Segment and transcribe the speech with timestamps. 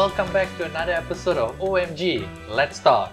[0.00, 2.26] welcome back to another episode of OMG.
[2.48, 3.12] Let's talk.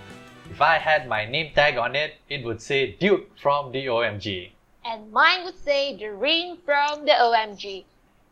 [0.49, 4.51] If I had my name tag on it, it would say Duke from the OMG.
[4.85, 7.83] And mine would say Doreen from the OMG.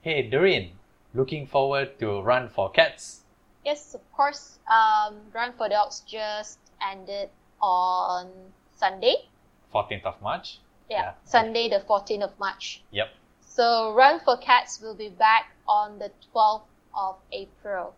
[0.04, 0.72] Hey Doreen,
[1.14, 3.26] looking forward to Run for Cats.
[3.66, 4.58] Yes, of course.
[4.72, 7.28] Um, Run for Dogs just ended
[7.62, 8.32] on
[8.78, 9.28] Sunday.
[9.74, 10.60] 14th of March.
[10.90, 11.12] Yeah, Yeah.
[11.26, 12.84] Sunday, the 14th of March.
[12.92, 13.10] Yep.
[13.42, 17.94] So Run for Cats will be back on the 12th of April.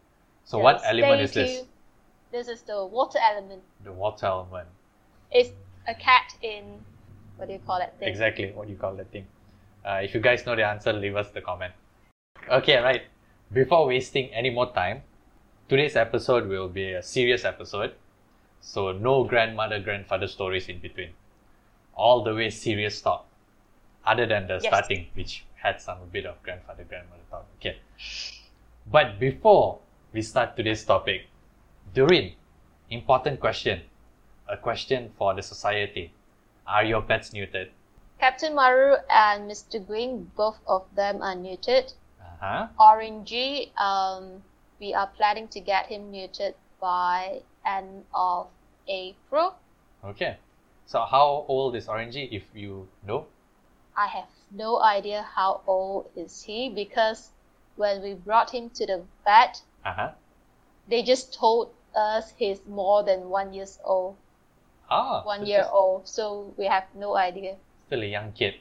[0.48, 1.64] So what element is this?
[2.32, 3.64] This is the water element.
[3.84, 4.70] The water element.
[5.30, 5.52] It's
[5.86, 6.64] a cat in
[7.36, 8.08] what do you call that thing?
[8.08, 9.26] Exactly what do you call that thing.
[9.86, 11.74] Uh, if you guys know the answer, leave us the comment.
[12.50, 13.02] Okay, right.
[13.52, 15.04] Before wasting any more time,
[15.68, 17.94] today's episode will be a serious episode.
[18.62, 21.10] So no grandmother grandfather stories in between.
[21.94, 23.26] All the way serious talk.
[24.06, 24.68] Other than the Yes.
[24.68, 27.46] starting, which had some bit of grandfather grandmother talk.
[27.60, 27.80] Okay.
[28.90, 29.80] But before
[30.18, 31.28] we start today's topic,
[31.94, 32.34] Doreen,
[32.90, 33.82] important question.
[34.50, 36.12] A question for the society.
[36.66, 37.70] Are your pets neutered?
[38.20, 39.78] Captain Maru and Mr.
[39.86, 41.94] Green, both of them are neutered.
[42.20, 42.66] Uh-huh.
[42.80, 44.42] Orangey, um,
[44.80, 48.48] we are planning to get him neutered by end of
[48.88, 49.54] April.
[50.04, 50.38] Okay.
[50.88, 53.28] So how old is Orangey if you know?
[53.96, 57.30] I have no idea how old is he because
[57.76, 60.12] when we brought him to the vet, Uh-huh.
[60.88, 64.16] they just told us he's more than one years old,
[64.90, 66.08] Ah, one year old.
[66.08, 67.56] So we have no idea.
[67.88, 68.56] Still a young kid.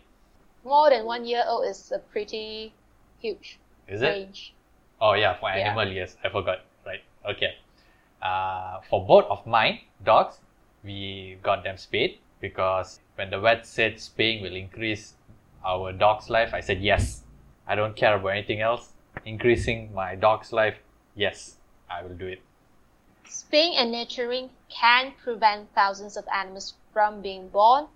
[0.65, 2.73] More than one year old is a pretty
[3.21, 4.07] huge Is it?
[4.09, 4.55] range.
[5.01, 5.67] Oh yeah, for Yeah.
[5.71, 6.17] animal, yes.
[6.25, 6.59] I forgot.
[6.87, 7.03] Right.
[7.25, 7.55] Okay.
[8.23, 10.41] Uh, for both of mine dogs,
[10.83, 15.15] we got them spayed because when the vet said spaying will increase
[15.65, 17.23] our dog's life, I said yes.
[17.67, 18.93] I don't care about anything else.
[19.25, 20.77] Increasing my dog's life,
[21.17, 21.57] yes,
[21.91, 22.43] I will do it.
[23.25, 27.89] Spaying and neutering can prevent thousands of animals from being born,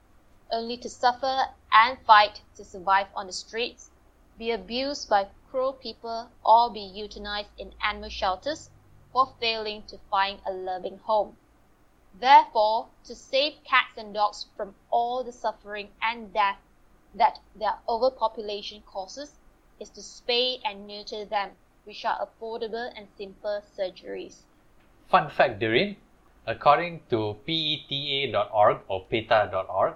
[0.51, 3.91] only to suffer and fight to survive on the streets,
[4.37, 8.71] be abused by cruel people, or be euthanized in animal shelters
[9.13, 11.37] for failing to find a loving home.
[12.19, 16.59] Therefore, to save cats and dogs from all the suffering and death
[17.15, 19.39] that their overpopulation causes,
[19.79, 24.43] is to spay and neuter them, which are affordable and simple surgeries.
[25.09, 25.97] Fun fact, Doreen.
[26.47, 29.95] According to PETA.org or PETA.org,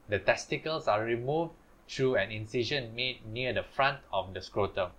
[0.10, 1.54] the testicles are removed
[1.88, 4.92] through an incision made near the front of the scrotum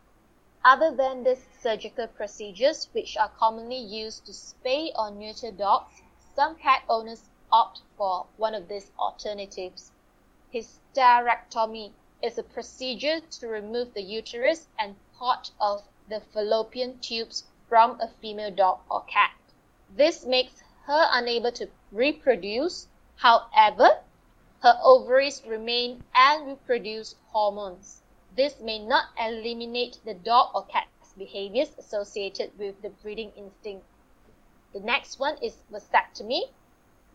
[0.66, 6.00] Other than these surgical procedures, which are commonly used to spay or neuter dogs,
[6.34, 9.93] some cat owners opt for one of these alternatives.
[10.55, 18.00] Hysterectomy is a procedure to remove the uterus and part of the fallopian tubes from
[18.00, 19.32] a female dog or cat.
[19.94, 22.88] This makes her unable to reproduce.
[23.17, 24.00] However,
[24.60, 28.00] her ovaries remain and reproduce hormones.
[28.36, 33.86] This may not eliminate the dog or cat's behaviors associated with the breeding instinct.
[34.72, 36.50] The next one is vasectomy.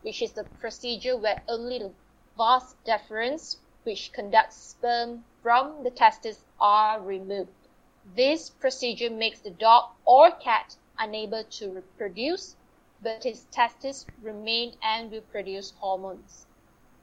[0.01, 1.93] which is the procedure where only the
[2.37, 7.51] vas deferens, which conducts sperm from the testes, are removed.
[8.15, 12.55] This procedure makes the dog or cat unable to reproduce,
[13.01, 16.47] but his testes remain and will produce hormones.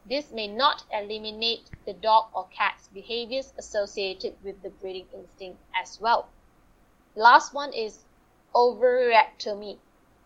[0.09, 6.01] This may not eliminate the dog or cat's behaviors associated with the breeding instinct as
[6.01, 6.29] well.
[7.17, 8.05] Last one is
[8.55, 9.79] ovarectomy,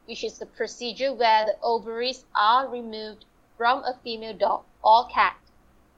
[0.04, 3.24] which is the procedure where the ovaries are removed
[3.56, 5.38] from a female dog or cat,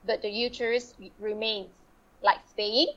[0.05, 1.69] but the uterus remains,
[2.21, 2.93] like spaying.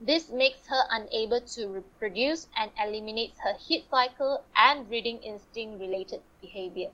[0.00, 6.22] This makes her unable to reproduce and eliminates her heat cycle and breeding instinct related
[6.40, 6.90] behavior.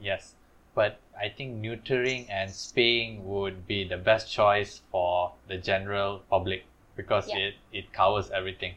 [0.00, 0.36] Yes,
[0.74, 6.64] but I think neutering and spaying would be the best choice for the general public
[6.96, 7.38] because Yeah.
[7.38, 8.76] it, it covers everything.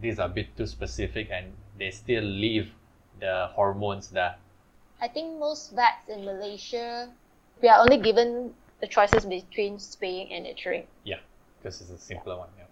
[0.00, 2.74] These are a bit too specific and they still leave
[3.20, 4.36] the hormones there.
[5.00, 7.10] I think most vets in Malaysia,
[7.60, 10.86] we are only given the choices between spaying and neutering.
[11.04, 11.20] Yeah,
[11.58, 12.48] because it's a simpler one.
[12.58, 12.64] Yeah.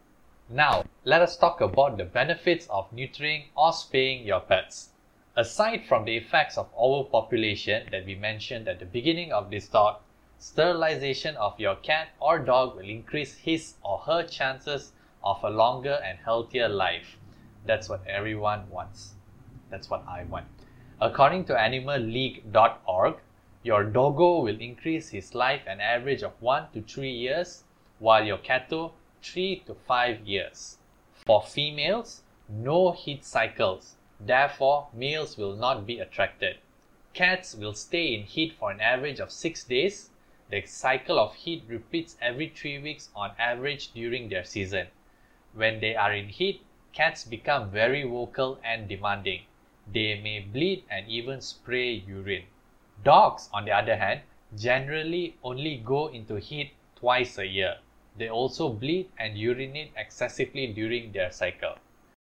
[0.48, 4.91] Now, let us talk about the benefits of neutering or spaying your pets.
[5.34, 10.04] Aside from the effects of overpopulation that we mentioned at the beginning of this talk,
[10.38, 14.92] sterilization of your cat or dog will increase his or her chances
[15.24, 17.16] of a longer and healthier life.
[17.64, 19.14] That's what everyone wants.
[19.70, 20.48] That's what I want.
[21.00, 23.14] According to animalleague.org,
[23.62, 27.64] your doggo will increase his life an average of 1 to 3 years,
[28.00, 28.92] while your catto
[29.22, 30.76] 3 to 5 years.
[31.24, 33.96] For females, no heat cycles,
[34.26, 36.56] therefore, males will not be attracted.
[37.14, 40.10] Cats will stay in heat for an average of 6 days.
[40.50, 44.88] The cycle of heat repeats every 3 weeks on average during their season.
[45.54, 49.42] When they are in heat, cats become very vocal and demanding.
[49.92, 52.44] They may bleed and even spray urine.
[53.04, 54.20] Dogs, on the other hand,
[54.56, 57.78] generally only go into heat twice a year.
[58.16, 61.76] They also bleed and urinate excessively during their cycle.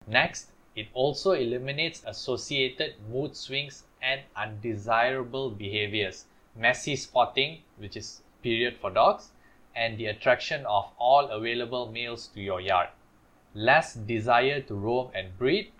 [0.07, 6.27] Next, it also eliminates associated mood swings and undesirable behaviors,
[6.57, 9.31] messy spotting, which is period for dogs,
[9.75, 12.89] and the attraction of all available males to your yard.
[13.55, 15.73] Less desire to roam and breed,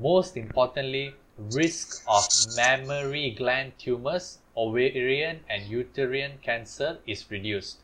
[0.00, 2.24] most importantly, risk of
[2.56, 7.80] mammary gland tumors, ovarian and uterine cancer is reduced.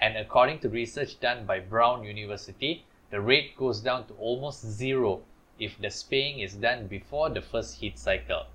[0.00, 5.22] And according to research done by Brown University, the rate goes down to almost zero
[5.58, 8.46] if the spaying is done before the first heat cycle.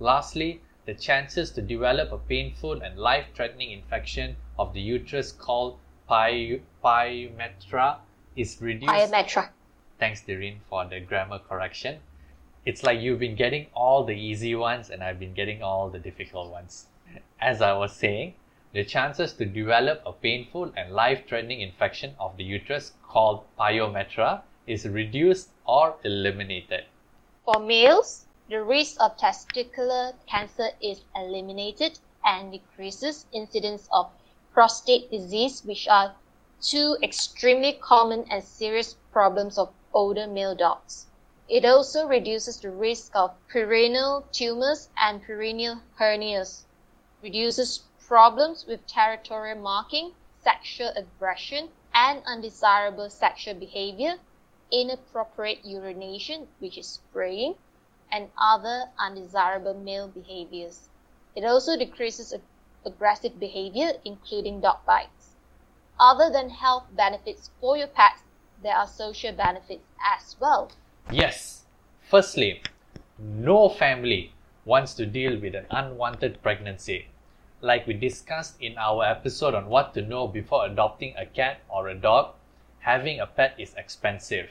[0.00, 5.78] Lastly, the chances to develop a painful and life-threatening infection of the uterus called
[6.08, 6.60] pyometra
[8.36, 8.92] is reduced.
[8.92, 9.50] Pyometra.
[9.98, 12.00] Thanks, Doreen, for the grammar correction.
[12.64, 15.98] It's like you've been getting all the easy ones and I've been getting all the
[15.98, 16.86] difficult ones.
[17.40, 18.34] As I was saying,
[18.72, 24.42] the chances to develop a painful and life threatening infection of the uterus called pyometra
[24.68, 26.84] is reduced or eliminated.
[27.44, 34.10] For males, the risk of testicular cancer is eliminated and decreases incidence of
[34.52, 36.14] prostate disease, which are
[36.60, 41.06] two extremely common and serious problems of older male dogs.
[41.48, 46.66] It also reduces the risk of perineal tumors and perineal hernias,
[47.22, 54.18] reduces problems with territorial marking, sexual aggression, and undesirable sexual behavior,
[54.70, 57.54] inappropriate urination, which is spraying,
[58.10, 60.88] and other undesirable male behaviors.
[61.34, 62.42] It also decreases ag-
[62.84, 65.36] aggressive behavior, including dog bites.
[66.00, 68.22] Other than health benefits for your pets,
[68.62, 70.70] there are social benefits as well.
[71.10, 71.64] Yes.
[72.02, 72.62] Firstly,
[73.18, 74.32] no family
[74.64, 77.08] wants to deal with an unwanted pregnancy.
[77.60, 81.88] Like we discussed in our episode on what to know before adopting a cat or
[81.88, 82.34] a dog,
[82.88, 84.48] having a pet is expensive.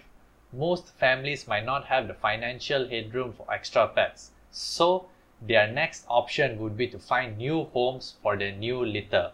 [0.53, 5.07] Most families might not have the financial headroom for extra pets, so
[5.41, 9.31] their next option would be to find new homes for their new litter.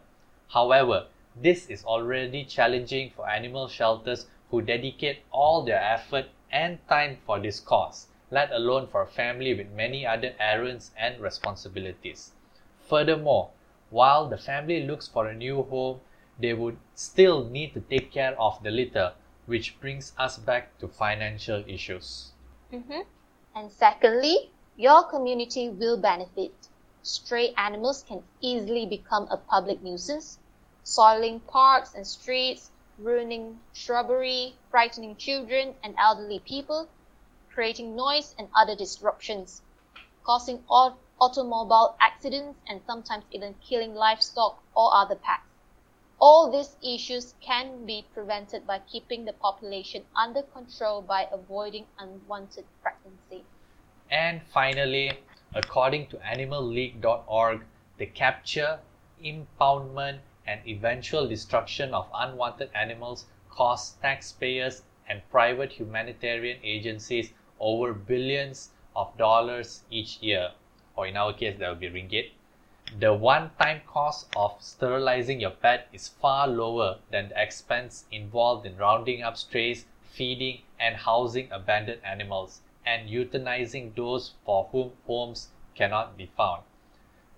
[0.48, 7.17] However, this is already challenging for animal shelters who dedicate all their effort and time
[7.25, 12.31] for this cause, let alone for a family with many other errands and responsibilities.
[12.88, 13.50] Furthermore,
[13.89, 16.00] while the family looks for a new home,
[16.43, 19.13] they would still need to take care of the litter,
[19.45, 22.33] which brings us back to financial issues.
[22.69, 23.03] hmm
[23.55, 26.67] And secondly, your community will benefit.
[27.01, 30.39] Stray animals can easily become a public nuisance,
[30.83, 36.89] soiling parks and streets, ruining shrubbery, frightening children and elderly people,
[37.53, 39.62] creating noise and other disruptions,
[40.25, 45.52] causing automobile accidents, and sometimes even killing livestock or other pets.
[46.20, 52.65] All these issues can be prevented by keeping the population under control by avoiding unwanted
[52.82, 53.43] pregnancy.
[54.10, 55.20] And finally,
[55.53, 57.65] according to animalleague.org,
[57.98, 58.79] the capture,
[59.24, 68.72] impoundment, and eventual destruction of unwanted animals costs taxpayers and private humanitarian agencies over billions
[68.96, 70.51] of dollars each year,
[70.96, 72.32] or in our case, that would be ringgit.
[73.00, 78.67] The one time cost of sterilizing your pet is far lower than the expense involved
[78.67, 85.50] in rounding up strays, feeding, and housing abandoned animals, and euthanizing those for whom homes
[85.73, 86.62] cannot be found.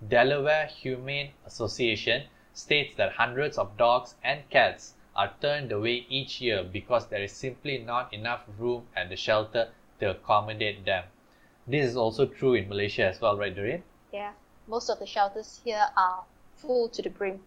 [0.06, 6.62] Delaware Humane Association states that hundreds of dogs and cats are turned away each year
[6.64, 9.70] because there is simply not enough room at the shelter
[10.00, 11.04] to accommodate them.
[11.66, 13.84] This is also true in Malaysia as well, right, Doreen?
[14.12, 14.32] Yeah,
[14.66, 16.24] most of the shelters here are
[16.56, 17.40] full to the brim.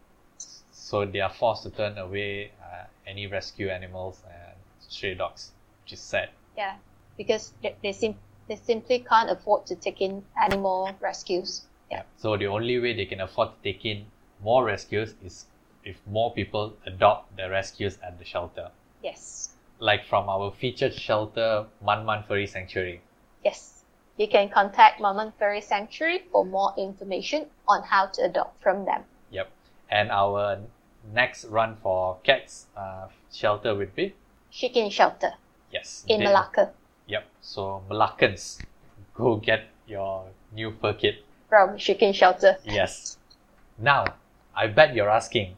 [0.72, 5.52] So they are forced to turn away uh, any rescue animals and stray dogs,
[5.84, 6.30] which is sad.
[6.58, 6.76] Yeah,
[7.18, 11.64] because they, they, sim- they simply can't afford to take in animal rescues.
[11.92, 12.04] Yeah.
[12.18, 14.06] So the only way they can afford to take in
[14.42, 15.46] more rescues is
[15.84, 18.70] if more people adopt the rescues at the shelter.
[19.04, 19.50] Yes.
[19.80, 23.02] Like from our featured shelter, Manman Furry Sanctuary.
[23.44, 23.79] Yes.
[24.20, 29.06] You can contact Manman Furry Sanctuary for more information on how to adopt from them.
[29.32, 29.50] Yep.
[29.90, 30.60] And our
[31.14, 34.14] next run for cats uh, shelter would be?
[34.52, 35.32] Chicken Shelter
[35.72, 36.04] Yes.
[36.10, 36.74] in they- Malacca
[37.08, 37.26] Yep.
[37.40, 38.60] So Malaccans,
[39.16, 41.24] go get your new fur kit.
[41.48, 42.58] from Chicken Shelter.
[42.66, 43.18] Yes.
[43.78, 44.04] Now,
[44.54, 45.56] I bet you're asking,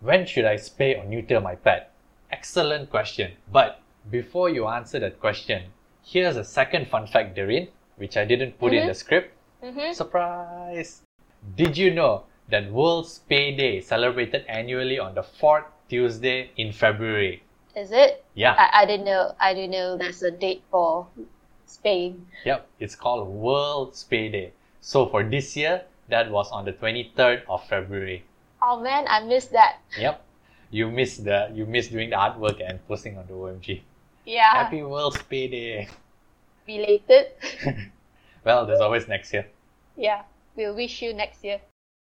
[0.00, 1.90] when should I spay or neuter my pet?
[2.30, 3.32] Excellent question.
[3.50, 5.72] But before you answer that question,
[6.04, 7.68] here's a second fun fact, Doreen,
[8.02, 8.90] which I didn't put in Mhm.
[8.90, 9.30] the script.
[9.62, 9.92] Mm-hmm.
[9.94, 11.02] Surprise!
[11.54, 17.44] Did you know that World Spay Day celebrated annually on the fourth Tuesday in February?
[17.78, 18.24] Is it?
[18.34, 18.58] Yeah.
[18.58, 19.34] I, I didn't know.
[19.38, 21.06] I didn't know there's a date for
[21.66, 22.26] Spain.
[22.44, 24.52] Yep, it's called World Spay Day.
[24.82, 28.24] So for this year, that was on the 23rd of February.
[28.60, 29.78] Oh man, I missed that.
[29.96, 30.20] Yep.
[30.74, 33.82] You missed the you missed doing the artwork and posting on the OMG.
[34.26, 34.52] Yeah.
[34.58, 35.88] Happy World Spay Day.
[36.66, 37.26] Related.
[38.44, 39.46] well, there's always next year.
[39.96, 40.22] yeah.
[40.54, 41.60] We'll wish you next year.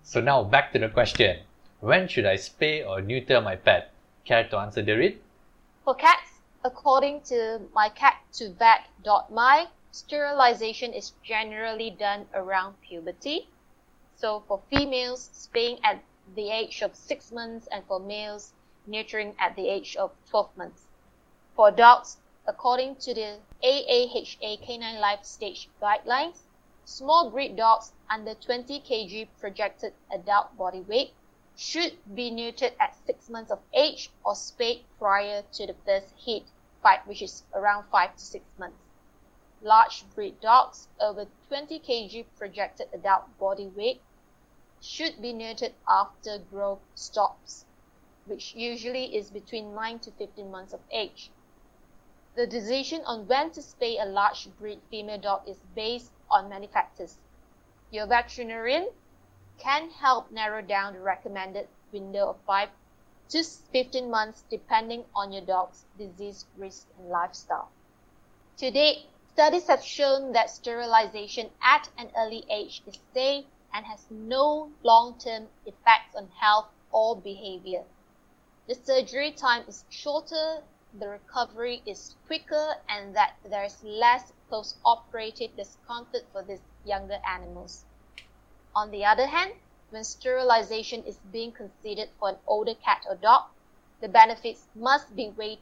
[0.04, 1.40] So now back to the question.
[1.80, 3.90] When should I spay or neuter my pet?
[4.24, 5.18] Care to answer Doreen?
[5.84, 13.48] For cats, according to mycat2vet.my, sterilization is generally done around puberty.
[14.16, 16.02] So for females, spaying at
[16.36, 18.52] the age of 6 months and for males,
[18.88, 20.82] neutering at the age of 12 months.
[21.56, 26.42] For dogs, according to the AAHA Canine Life Stage Guidelines,
[26.84, 31.12] small breed dogs under 20 kg projected adult body weight
[31.56, 36.46] should be neutered at 6 months of age or spayed prior to the first heat,
[36.82, 38.78] five, which is around 5 to 6 months.
[39.60, 44.00] Large breed dogs over 20 kg projected adult body weight
[44.80, 47.64] should be neutered after growth stops,
[48.26, 51.30] which usually is between 9 to 15 months of age.
[52.36, 56.66] The decision on when to spay a large breed female dog is based on many
[56.66, 57.16] factors.
[57.90, 58.90] Your veterinarian
[59.56, 62.68] can help narrow down the recommended window of 5
[63.30, 67.70] to 15 months depending on your dog's disease risk and lifestyle.
[68.58, 74.10] To date, studies have shown that sterilization at an early age is safe and has
[74.10, 77.84] no long-term effects on health or behavior.
[78.68, 80.62] The surgery time is shorter,
[80.98, 87.84] the recovery is quicker, and that there is less post-operative discomfort for these younger animals.
[88.74, 89.52] On the other hand,
[89.90, 93.44] when sterilization is being considered for an older cat or dog,
[94.00, 95.60] the benefits must be weighed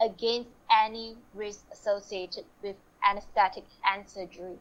[0.00, 4.58] against any risk associated with anesthetic and surgery.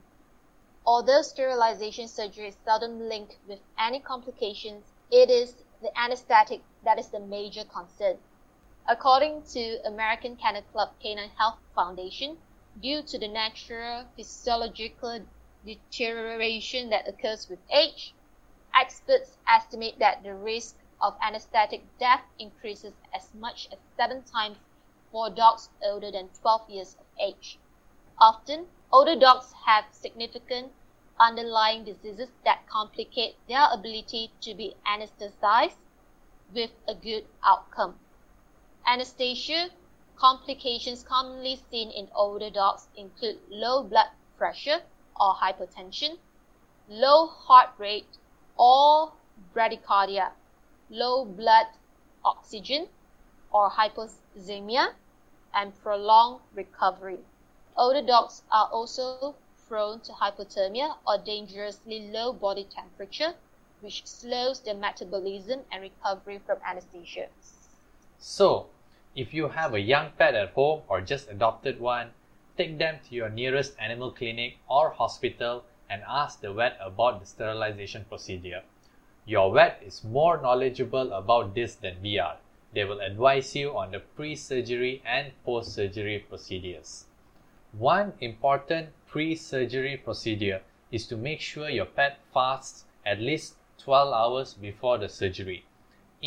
[0.86, 7.10] Although sterilization surgery is seldom linked with any complications, it is the anesthetic that is
[7.10, 8.18] the major concern.
[8.88, 12.38] According to American Kennel Club Canine Health Foundation,
[12.80, 15.26] due to the natural physiological
[15.66, 18.14] deterioration that occurs with age,
[18.76, 24.58] experts estimate that the risk of anesthetic death increases as much as seven times
[25.12, 27.58] for dogs older than 12 years of age.
[28.20, 30.72] Often, older dogs have significant
[31.20, 35.80] underlying diseases that complicate their ability to be anesthetized
[36.54, 38.00] with a good outcome.
[38.88, 39.72] Anesthesia
[40.16, 44.84] complications commonly seen in older dogs include low blood pressure
[45.20, 46.20] or hypertension,
[46.88, 48.18] low heart rate
[48.58, 49.12] or
[49.56, 50.32] bradycardia,
[50.90, 51.66] low blood
[52.24, 52.88] oxygen
[53.52, 54.94] or hypoxemia,
[55.54, 57.20] and prolonged recovery.
[57.76, 59.36] Older dogs are also
[59.68, 63.34] prone to hypothermia or dangerously low body temperature,
[63.82, 67.30] which slows their metabolism and recovery from anesthesia.
[68.20, 68.70] So,
[69.16, 72.12] if you have a young pet at home or just adopted one,
[72.58, 77.26] take them to your nearest animal clinic or hospital and ask the vet about the
[77.26, 78.62] sterilization procedure.
[79.26, 82.38] Your vet is more knowledgeable about this than we are.
[82.74, 87.06] They will advise you on the pre surgery and post surgery procedures.
[87.72, 94.14] One important pre surgery procedure is to make sure your pet fasts at least 12
[94.14, 95.64] hours before the surgery.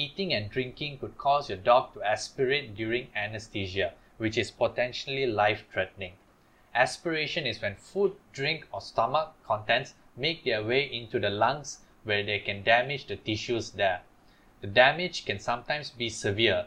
[0.01, 5.65] Eating and drinking could cause your dog to aspirate during anesthesia, which is potentially life
[5.73, 6.13] threatening.
[6.73, 12.23] Aspiration is when food, drink, or stomach contents make their way into the lungs where
[12.23, 14.03] they can damage the tissues there.
[14.61, 16.67] The damage can sometimes be severe.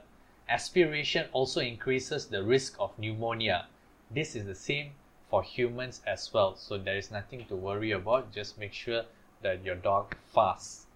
[0.49, 3.67] Aspiration also increases the risk of pneumonia.
[4.13, 4.91] This is the same
[5.29, 8.33] for humans as well, so there is nothing to worry about.
[8.33, 9.05] Just make sure
[9.41, 10.87] that your dog fasts.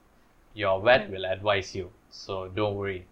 [0.55, 3.05] Your vet will advise you, so don't worry.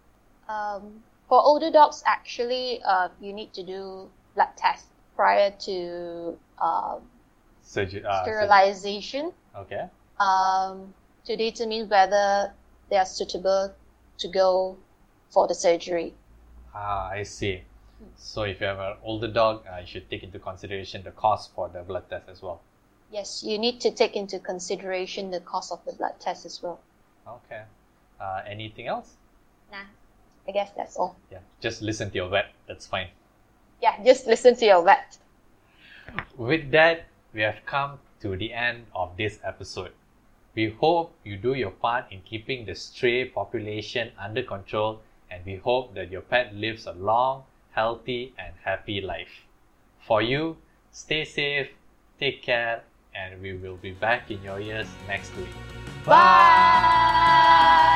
[0.48, 7.02] Um, for older dogs, actually, uh, you need to do blood tests prior to um,
[7.62, 8.02] Surgery.
[8.04, 9.88] Uh, sterilization okay.
[10.18, 10.94] um,
[11.26, 12.52] to determine whether
[12.88, 13.74] they are suitable
[14.18, 14.76] to go
[15.30, 16.14] for the surgery.
[16.74, 17.62] Ah, I see.
[18.16, 21.54] So if you have an older dog, uh, you should take into consideration the cost
[21.54, 22.60] for the blood test as well.
[23.10, 26.80] Yes, you need to take into consideration the cost of the blood test as well.
[27.26, 27.62] Okay.
[28.20, 29.14] Uh, anything else?
[29.70, 29.84] Nah,
[30.46, 31.16] I guess that's all.
[31.30, 31.38] Yeah.
[31.60, 32.52] Just listen to your vet.
[32.66, 33.08] That's fine.
[33.82, 35.18] Yeah, just listen to your vet.
[36.36, 39.92] With that, we have come to the end of this episode.
[40.54, 45.56] We hope you do your part in keeping the stray population under control, and we
[45.56, 49.44] hope that your pet lives a long, healthy, and happy life.
[50.06, 50.56] For you,
[50.92, 51.70] stay safe,
[52.20, 55.48] take care, and we will be back in your ears next week.
[56.04, 57.90] Bye.